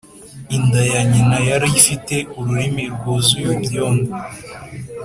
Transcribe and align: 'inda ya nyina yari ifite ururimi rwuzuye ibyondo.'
'inda 0.51 0.81
ya 0.93 1.01
nyina 1.11 1.37
yari 1.49 1.67
ifite 1.81 2.15
ururimi 2.39 2.83
rwuzuye 2.93 3.47
ibyondo.' 3.65 4.11